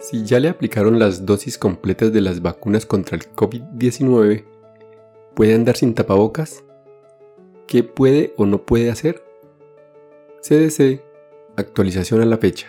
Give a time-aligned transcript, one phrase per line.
[0.00, 4.46] Si ya le aplicaron las dosis completas de las vacunas contra el COVID-19,
[5.36, 6.64] ¿puede andar sin tapabocas?
[7.66, 9.22] ¿Qué puede o no puede hacer?
[10.40, 11.02] CDC,
[11.58, 12.68] actualización a la fecha.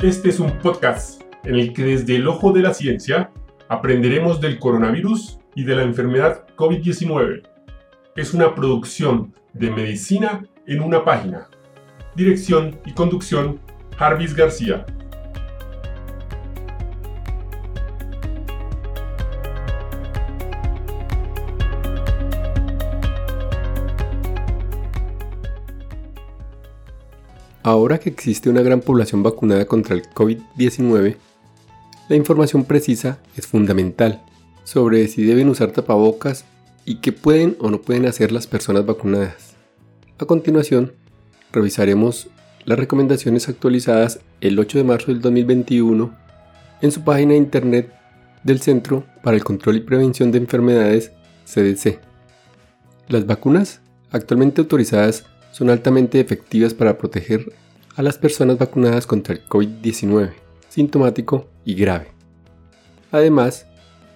[0.00, 3.32] Este es un podcast en el que desde el ojo de la ciencia
[3.68, 7.42] aprenderemos del coronavirus y de la enfermedad COVID-19.
[8.14, 11.48] Es una producción de medicina en una página
[12.16, 13.60] Dirección y conducción,
[13.96, 14.84] Jarvis García.
[27.62, 31.16] Ahora que existe una gran población vacunada contra el COVID-19,
[32.08, 34.22] la información precisa es fundamental
[34.64, 36.44] sobre si deben usar tapabocas
[36.84, 39.54] y qué pueden o no pueden hacer las personas vacunadas.
[40.18, 40.92] A continuación,
[41.52, 42.28] revisaremos
[42.64, 46.14] las recomendaciones actualizadas el 8 de marzo del 2021
[46.80, 47.92] en su página de internet
[48.42, 51.12] del Centro para el Control y Prevención de Enfermedades,
[51.44, 52.00] CDC.
[53.08, 57.52] Las vacunas actualmente autorizadas son altamente efectivas para proteger
[57.96, 60.32] a las personas vacunadas contra el COVID-19,
[60.68, 62.08] sintomático y grave.
[63.10, 63.66] Además,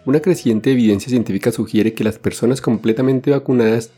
[0.06, 3.90] una creciente evidencia científica sugiere que las personas completamente vacunadas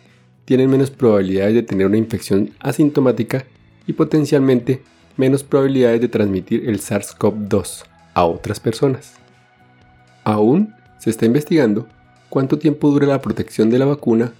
[0.46, 3.44] tienen menos probabilidades de tener una infección asintomática
[3.86, 4.80] y potencialmente
[5.16, 9.14] menos probabilidades de transmitir el SARS-CoV-2 a otras personas.
[10.24, 11.86] Aún se está investigando
[12.30, 14.32] cuánto tiempo dura la protección de la vacuna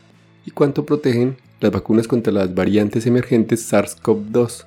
[0.46, 4.64] y cuánto protegen las vacunas contra las variantes emergentes SARS-CoV-2.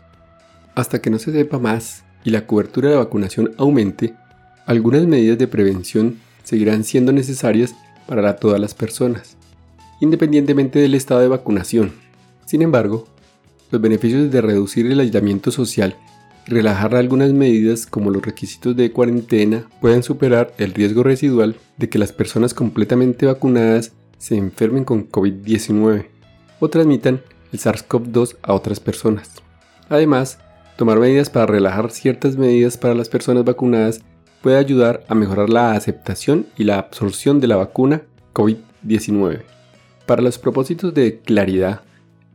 [0.76, 4.14] Hasta que no se sepa más y la cobertura de vacunación aumente,
[4.66, 7.76] algunas medidas de prevención seguirán siendo necesarias
[8.08, 9.39] para todas las personas
[10.00, 11.94] independientemente del estado de vacunación.
[12.46, 13.08] Sin embargo,
[13.72, 15.96] los beneficios de reducir el aislamiento social
[16.48, 21.90] y relajar algunas medidas como los requisitos de cuarentena pueden superar el riesgo residual de
[21.90, 26.08] que las personas completamente vacunadas se enfermen con COVID-19
[26.60, 27.22] o transmitan
[27.52, 29.32] el SARS-CoV-2 a otras personas.
[29.90, 30.40] Además,
[30.78, 34.02] tomar medidas para relajar ciertas medidas para las personas vacunadas
[34.42, 39.59] puede ayudar a mejorar la aceptación y la absorción de la vacuna COVID-19.
[40.10, 41.82] Para los propósitos de claridad,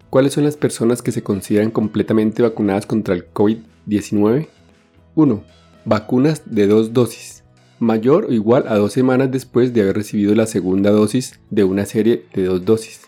[0.09, 4.47] ¿cuáles son las personas que se consideran completamente vacunadas contra el COVID-19?
[5.17, 5.45] 1.
[5.85, 7.43] Vacunas de dos dosis,
[7.81, 11.85] mayor o igual a dos semanas después de haber recibido la segunda dosis de una
[11.85, 13.01] serie de dos dosis.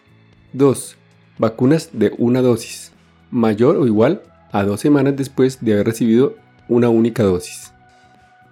[0.53, 0.97] 2.
[1.38, 2.91] Vacunas de una dosis,
[3.31, 6.34] mayor o igual a dos semanas después de haber recibido
[6.69, 7.72] una única dosis.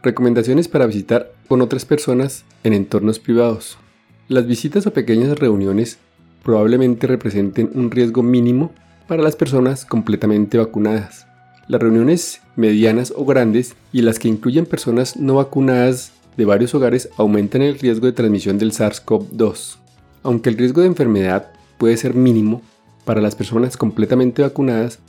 [0.01, 3.79] Recomendaciones para visitar con otras personas en entornos privados.
[4.27, 5.99] Las visitas o pequeñas reuniones
[6.43, 8.73] probablemente representen un riesgo mínimo
[9.07, 11.27] para las personas completamente vacunadas.
[11.69, 17.11] Las reuniones medianas o grandes y las que incluyen personas no vacunadas de varios hogares
[17.19, 19.77] aumentan el riesgo de transmisión del SARS-CoV-2.
[20.23, 22.63] Aunque el riesgo de enfermedad puede ser mínimo,
[23.05, 25.01] para las personas completamente vacunadas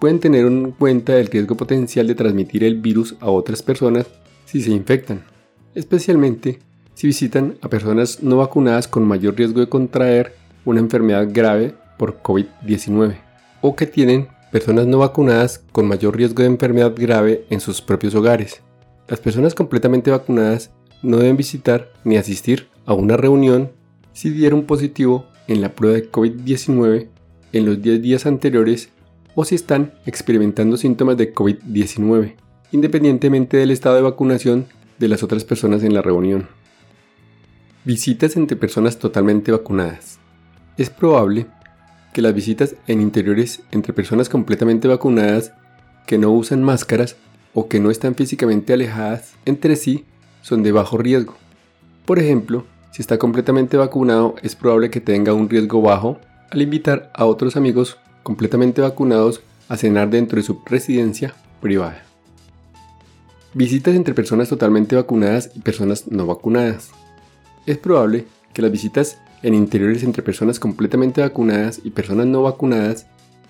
[0.00, 4.06] pueden tener en cuenta el riesgo potencial de transmitir el virus a otras personas
[4.44, 5.24] si se infectan,
[5.74, 6.58] especialmente
[7.00, 10.34] si visitan a personas no vacunadas con mayor riesgo de contraer
[10.66, 13.16] una enfermedad grave por COVID-19
[13.62, 18.14] o que tienen personas no vacunadas con mayor riesgo de enfermedad grave en sus propios
[18.14, 18.60] hogares.
[19.08, 20.72] Las personas completamente vacunadas
[21.02, 23.70] no deben visitar ni asistir a una reunión
[24.12, 27.08] si dieron positivo en la prueba de COVID-19
[27.54, 28.90] en los 10 días anteriores
[29.34, 32.34] o si están experimentando síntomas de COVID-19,
[32.72, 34.66] independientemente del estado de vacunación
[34.98, 36.59] de las otras personas en la reunión.
[37.82, 40.18] Visitas entre personas totalmente vacunadas.
[40.76, 41.46] Es probable
[42.12, 45.54] que las visitas en interiores entre personas completamente vacunadas
[46.06, 47.16] que no usan máscaras
[47.54, 50.04] o que no están físicamente alejadas entre sí
[50.42, 51.36] son de bajo riesgo.
[52.04, 56.18] Por ejemplo, si está completamente vacunado es probable que tenga un riesgo bajo
[56.50, 62.02] al invitar a otros amigos completamente vacunados a cenar dentro de su residencia privada.
[63.54, 66.90] Visitas entre personas totalmente vacunadas y personas no vacunadas.
[67.70, 73.06] Es probable que las visitas en interiores entre personas completamente vacunadas y personas no vacunadas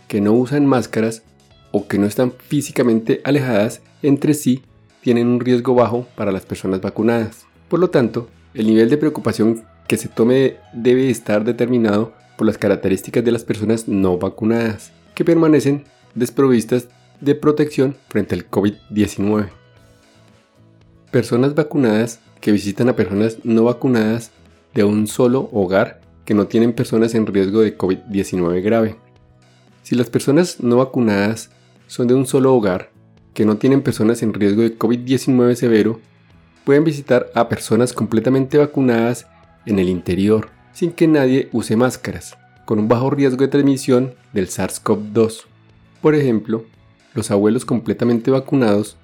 [0.09, 1.23] que no usan máscaras
[1.71, 4.63] o que no están físicamente alejadas entre sí
[5.01, 7.47] tienen un riesgo bajo para las personas vacunadas.
[7.71, 12.59] Por lo tanto, el nivel de preocupación que se tome debe estar determinado por las
[12.59, 15.85] características de las personas no vacunadas, que permanecen
[16.15, 16.89] desprovistas
[17.23, 19.60] de protección frente al COVID-19.
[21.11, 24.31] Personas vacunadas que visitan a personas no vacunadas
[24.75, 28.97] de un solo hogar que no tienen personas en riesgo de COVID-19 grave.
[29.83, 31.51] Si las personas no vacunadas
[31.89, 32.93] son de un solo hogar,
[33.35, 35.99] que no tienen personas en riesgo de COVID-19 severo,
[36.65, 39.27] pueden visitar a personas completamente vacunadas
[39.67, 44.47] en el interior, sin que nadie use máscaras, con un bajo riesgo de transmisión del
[44.47, 45.41] SARS-CoV-2.
[46.01, 46.67] Por ejemplo,
[47.15, 48.97] los abuelos completamente vacunados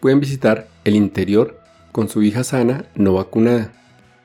[0.00, 1.60] pueden visitar el interior
[1.92, 3.72] con su hija sana no vacunada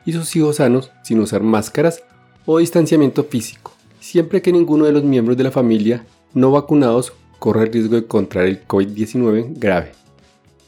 [0.06, 2.04] y sus hijos sanos sin usar máscaras
[2.46, 7.64] o distanciamiento físico, siempre que ninguno de los miembros de la familia no vacunados corra
[7.64, 9.92] el riesgo de contraer el COVID-19 grave.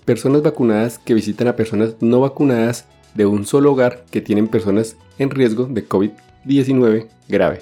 [0.05, 2.85] Personas vacunadas que visitan a personas no vacunadas
[3.15, 7.61] de un solo hogar que tienen personas en riesgo de COVID-19 grave.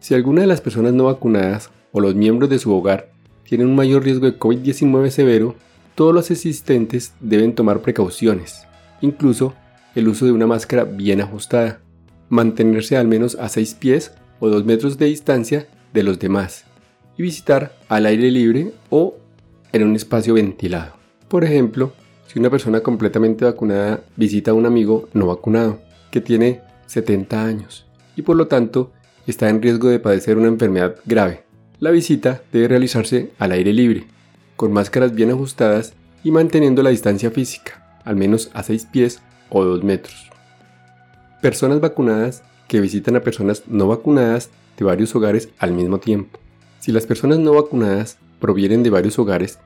[0.00, 3.10] Si alguna de las personas no vacunadas o los miembros de su hogar
[3.44, 5.54] tienen un mayor riesgo de COVID-19 severo,
[6.00, 8.66] todos los asistentes deben tomar precauciones,
[9.02, 9.52] incluso
[9.94, 11.82] el uso de una máscara bien ajustada,
[12.30, 16.64] mantenerse al menos a 6 pies o 2 metros de distancia de los demás
[17.18, 19.18] y visitar al aire libre o
[19.74, 20.94] en un espacio ventilado.
[21.28, 21.92] Por ejemplo,
[22.28, 27.86] si una persona completamente vacunada visita a un amigo no vacunado que tiene 70 años
[28.16, 28.90] y por lo tanto
[29.26, 31.44] está en riesgo de padecer una enfermedad grave,
[31.78, 34.06] la visita debe realizarse al aire libre,
[34.60, 39.64] con máscaras bien ajustadas y manteniendo la distancia física, al menos a 6 pies o
[39.64, 40.28] 2 metros.
[41.40, 46.38] Personas vacunadas que visitan a personas no vacunadas de varios hogares al mismo tiempo.
[46.78, 49.58] Si las personas no vacunadas provienen de varios hogares,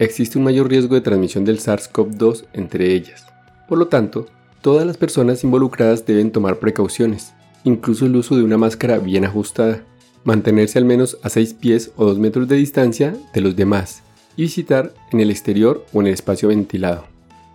[0.00, 3.24] existe un mayor riesgo de transmisión del SARS-CoV-2 entre ellas.
[3.68, 4.26] Por lo tanto,
[4.60, 9.84] todas las personas involucradas deben tomar precauciones, incluso el uso de una máscara bien ajustada,
[10.24, 14.02] mantenerse al menos a 6 pies o 2 metros de distancia de los demás
[14.36, 17.04] y visitar en el exterior o en el espacio ventilado.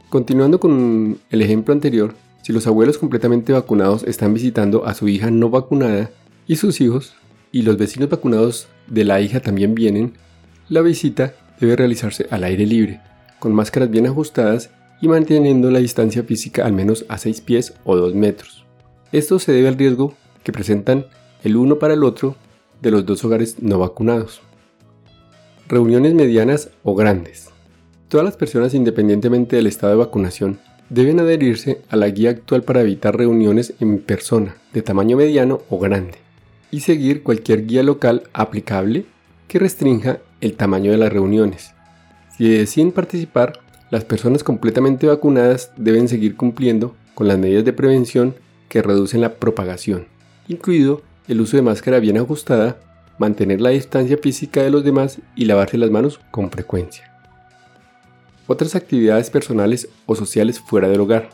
[0.09, 5.31] Continuando con el ejemplo anterior, si los abuelos completamente vacunados están visitando a su hija
[5.31, 6.11] no vacunada
[6.47, 7.15] y sus hijos,
[7.51, 10.13] y los vecinos vacunados de la hija también vienen,
[10.69, 13.01] la visita debe realizarse al aire libre,
[13.39, 14.69] con máscaras bien ajustadas
[15.01, 18.65] y manteniendo la distancia física al menos a 6 pies o 2 metros.
[19.11, 20.13] Esto se debe al riesgo
[20.43, 21.05] que presentan
[21.43, 22.35] el uno para el otro
[22.81, 24.41] de los dos hogares no vacunados.
[25.69, 27.49] Reuniones medianas o grandes.
[28.07, 30.59] Todas las personas independientemente del estado de vacunación
[30.89, 35.77] deben adherirse a la guía actual para evitar reuniones en persona de tamaño mediano o
[35.77, 36.19] grande
[36.71, 39.07] y seguir cualquier guía local aplicable
[39.49, 41.73] que restrinja el tamaño de las reuniones.
[42.37, 43.59] Si deciden participar,
[43.91, 48.35] las personas completamente vacunadas deben seguir cumpliendo con las medidas de prevención
[48.69, 50.07] que reducen la propagación,
[50.47, 52.77] incluido el uso de máscara bien ajustada,
[53.17, 57.17] mantener la distancia física de los demás y lavarse las manos con frecuencia
[58.47, 61.29] otras actividades personales o sociales fuera del hogar.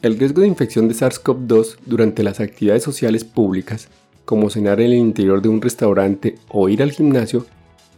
[0.00, 3.88] El riesgo de infección de SARS-CoV-2 durante las actividades sociales públicas,
[4.24, 7.44] como cenar en el interior de un restaurante o ir al gimnasio,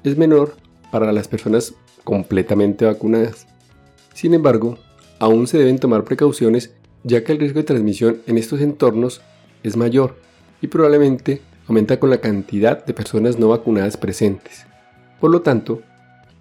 [0.03, 0.57] es menor
[0.91, 3.47] para las personas completamente vacunadas.
[4.15, 4.79] Sin embargo,
[5.19, 9.21] aún se deben tomar precauciones ya que el riesgo de transmisión en estos entornos
[9.63, 10.17] es mayor
[10.63, 14.67] y probablemente aumenta con la cantidad de personas no vacunadas presentes.
[15.21, 15.83] Por lo tanto,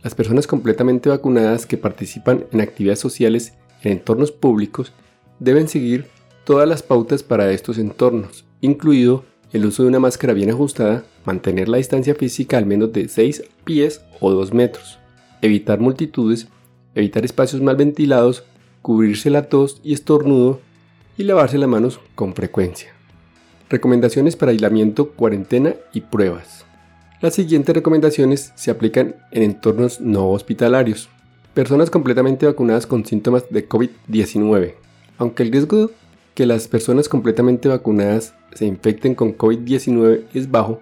[0.03, 3.53] las personas completamente vacunadas que participan en actividades sociales
[3.83, 4.91] en entornos públicos
[5.39, 6.07] deben seguir
[6.43, 9.23] todas las pautas para estos entornos, incluido
[9.53, 13.43] el uso de una máscara bien ajustada, mantener la distancia física al menos de 6
[13.63, 14.99] pies o 2 metros,
[15.41, 16.47] evitar multitudes,
[16.95, 18.43] evitar espacios mal ventilados,
[18.81, 20.59] cubrirse la tos y estornudo
[21.17, 22.93] y lavarse las manos con frecuencia.
[23.73, 26.63] Recomendaciones para aislamiento, cuarentena y pruebas.
[27.21, 31.09] Las siguientes recomendaciones se aplican en entornos no hospitalarios.
[31.55, 34.75] Personas completamente vacunadas con síntomas de COVID-19.
[35.17, 35.89] Aunque el riesgo
[36.35, 40.79] que las personas completamente vacunadas se infecten con COVID-19 es bajo,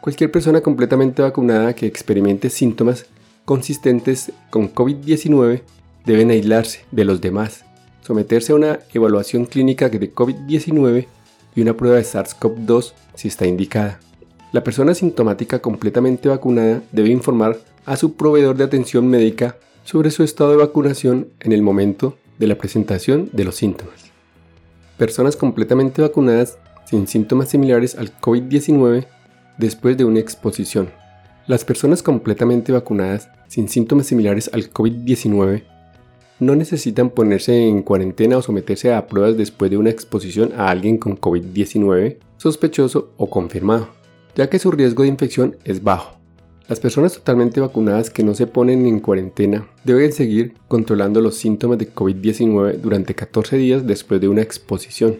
[0.00, 3.06] cualquier persona completamente vacunada que experimente síntomas
[3.44, 5.62] consistentes con COVID-19
[6.04, 7.64] deben aislarse de los demás,
[8.00, 11.06] someterse a una evaluación clínica de COVID-19
[11.54, 14.00] y una prueba de SARS-CoV-2 si está indicada.
[14.52, 20.22] La persona sintomática completamente vacunada debe informar a su proveedor de atención médica sobre su
[20.22, 24.10] estado de vacunación en el momento de la presentación de los síntomas.
[24.98, 29.06] Personas completamente vacunadas sin síntomas similares al COVID-19
[29.58, 30.90] después de una exposición.
[31.46, 35.64] Las personas completamente vacunadas sin síntomas similares al COVID-19
[36.40, 40.98] no necesitan ponerse en cuarentena o someterse a pruebas después de una exposición a alguien
[40.98, 44.02] con COVID-19 sospechoso o confirmado
[44.34, 46.18] ya que su riesgo de infección es bajo.
[46.68, 51.78] Las personas totalmente vacunadas que no se ponen en cuarentena deben seguir controlando los síntomas
[51.78, 55.18] de COVID-19 durante 14 días después de una exposición.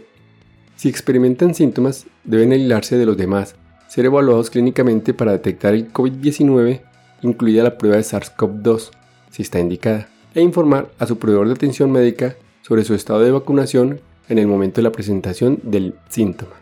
[0.77, 3.57] Si experimentan síntomas, deben aislarse de los demás,
[3.89, 6.81] ser evaluados clínicamente para detectar el COVID-19
[7.23, 8.91] incluida la prueba de SARS-CoV-2,
[9.31, 13.31] si está indicada, e informar a su proveedor de atención médica sobre su estado de
[13.31, 16.53] vacunación en el momento de la presentación del síntoma.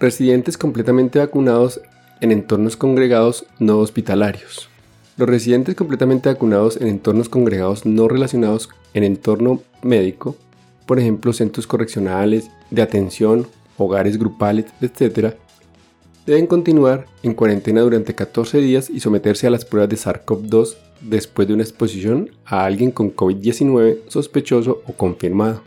[0.00, 1.80] Residentes completamente vacunados
[2.20, 4.68] en entornos congregados no hospitalarios.
[5.16, 10.36] Los residentes completamente vacunados en entornos congregados no relacionados en entorno médico,
[10.86, 15.34] por ejemplo centros correccionales, de atención, hogares grupales, etc.,
[16.28, 21.48] deben continuar en cuarentena durante 14 días y someterse a las pruebas de SARS-CoV-2 después
[21.48, 25.62] de una exposición a alguien con COVID-19 sospechoso o confirmado.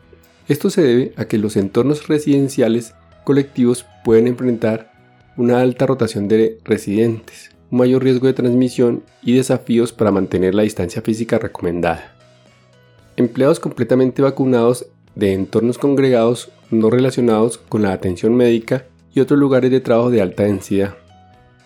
[0.48, 4.92] Esto se debe a que los entornos residenciales colectivos pueden enfrentar
[5.36, 10.62] una alta rotación de residentes, un mayor riesgo de transmisión y desafíos para mantener la
[10.62, 12.14] distancia física recomendada.
[13.18, 19.72] Empleados completamente vacunados de entornos congregados no relacionados con la atención médica y otros lugares
[19.72, 20.96] de trabajo de alta densidad.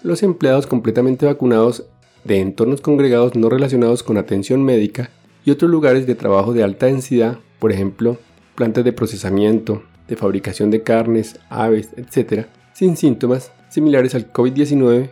[0.03, 1.85] Los empleados completamente vacunados
[2.23, 5.09] de entornos congregados no relacionados con atención médica
[5.45, 8.17] y otros lugares de trabajo de alta densidad, por ejemplo,
[8.55, 15.11] plantas de procesamiento, de fabricación de carnes, aves, etc., sin síntomas similares al COVID-19,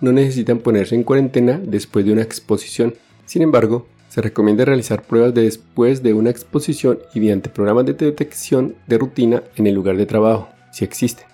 [0.00, 2.94] no necesitan ponerse en cuarentena después de una exposición.
[3.26, 7.94] Sin embargo, se recomienda realizar pruebas de después de una exposición y mediante programas de
[7.94, 11.33] detección de rutina en el lugar de trabajo, si existen.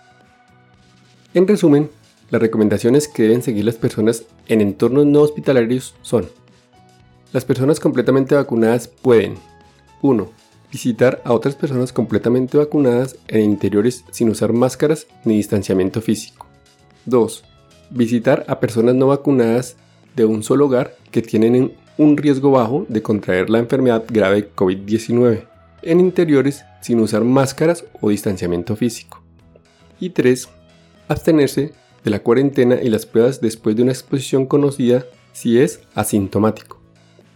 [1.33, 1.91] En resumen,
[2.31, 6.27] las recomendaciones que deben seguir las personas en entornos no hospitalarios son
[7.33, 9.35] Las personas completamente vacunadas pueden
[10.03, 10.29] 1.
[10.73, 16.47] Visitar a otras personas completamente vacunadas en interiores sin usar máscaras ni distanciamiento físico.
[17.07, 17.45] 2.
[17.91, 19.77] Visitar a personas no vacunadas
[20.17, 25.47] de un solo hogar que tienen un riesgo bajo de contraer la enfermedad grave COVID-19
[25.83, 29.23] en interiores sin usar máscaras o distanciamiento físico.
[30.01, 30.49] Y 3
[31.11, 31.73] abstenerse
[32.05, 36.81] de la cuarentena y las pruebas después de una exposición conocida si es asintomático.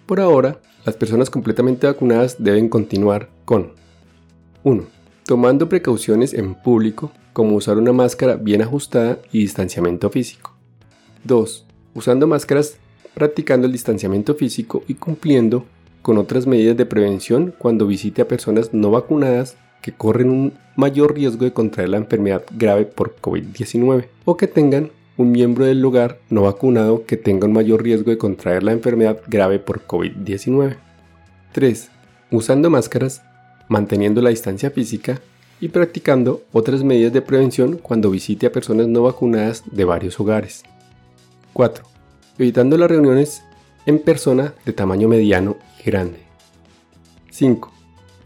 [0.07, 3.73] Por ahora, las personas completamente vacunadas deben continuar con
[4.63, 4.85] 1.
[5.27, 10.55] Tomando precauciones en público como usar una máscara bien ajustada y distanciamiento físico.
[11.25, 11.67] 2.
[11.95, 12.77] Usando máscaras
[13.15, 15.65] practicando el distanciamiento físico y cumpliendo
[16.03, 21.15] con otras medidas de prevención cuando visite a personas no vacunadas que corren un mayor
[21.15, 26.21] riesgo de contraer la enfermedad grave por COVID-19 o que tengan un miembro del hogar
[26.31, 30.77] no vacunado que tenga un mayor riesgo de contraer la enfermedad grave por COVID-19.
[31.53, 31.91] 3.
[32.31, 33.25] Usando máscaras,
[33.69, 35.21] manteniendo la distancia física
[35.61, 40.63] y practicando otras medidas de prevención cuando visite a personas no vacunadas de varios hogares.
[41.53, 41.85] 4.
[42.39, 43.43] Evitando las reuniones
[43.85, 46.21] en persona de tamaño mediano y grande.
[47.31, 47.75] 5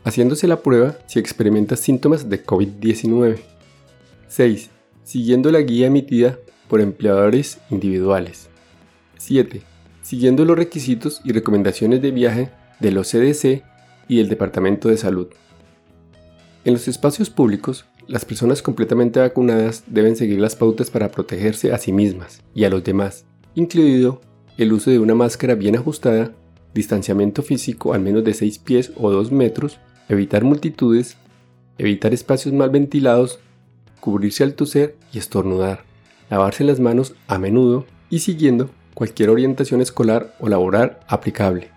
[0.09, 3.39] haciéndose la prueba si experimenta síntomas de COVID-19.
[4.29, 4.71] 6.
[5.05, 8.49] Siguiendo la guía emitida por empleadores individuales.
[9.19, 9.61] 7.
[10.03, 12.51] Siguiendo los requisitos y recomendaciones de viaje
[12.81, 13.63] de los CDC
[14.09, 15.29] y del Departamento de Salud.
[16.65, 21.79] En los espacios públicos, las personas completamente vacunadas deben seguir las pautas para protegerse a
[21.79, 24.23] sí mismas y a los demás, incluido
[24.57, 26.33] el uso de una máscara bien ajustada,
[26.73, 31.17] distanciamiento físico al menos de 6 pies o 2 metros evitar multitudes,
[31.77, 33.39] evitar espacios mal ventilados,
[34.01, 35.85] cubrirse al toser y estornudar,
[36.31, 41.69] lavarse las manos a menudo y siguiendo cualquier orientación escolar o laboral aplicable.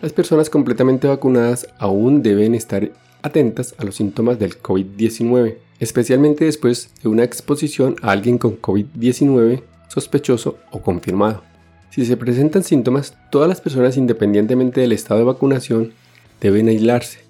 [0.00, 2.90] Las personas completamente vacunadas aún deben estar
[3.22, 9.62] atentas a los síntomas del COVID-19, especialmente después de una exposición a alguien con COVID-19
[9.88, 11.42] sospechoso o confirmado.
[11.90, 15.92] Si se presentan síntomas, todas las personas independientemente del estado de vacunación
[16.40, 17.27] deben aislarse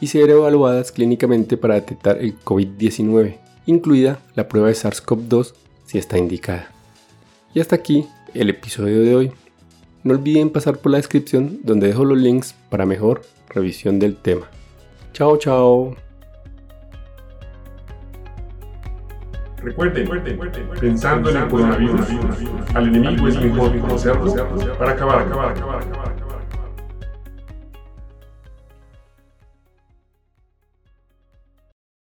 [0.00, 3.36] y ser evaluadas clínicamente para detectar el COVID-19,
[3.66, 5.54] incluida la prueba de SARS-CoV-2
[5.86, 6.70] si está indicada.
[7.54, 9.32] Y hasta aquí el episodio de hoy.
[10.04, 14.46] No olviden pasar por la descripción donde dejo los links para mejor revisión del tema.
[15.12, 15.96] Chao, chao.
[19.62, 20.08] Recuerden,
[20.80, 22.06] pensando en el coronavirus,
[22.74, 24.32] al enemigo es mejor conocerlo
[24.78, 26.17] para acabar, acabar, acabar, acabar.